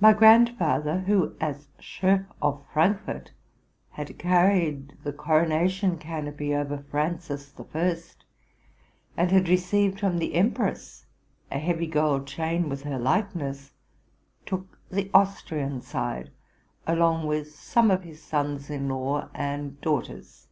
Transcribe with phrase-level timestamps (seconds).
[0.00, 3.30] My grandfather, who, as Schoff of Frankfort,
[3.90, 8.24] had carried the coronation canopy over Francis the First,
[9.16, 11.06] and had received from the empress
[11.52, 13.70] a heavy gold chain with her likeness,
[14.44, 16.30] took the Austrian side
[16.84, 20.48] along with some of his sons in law and daughters.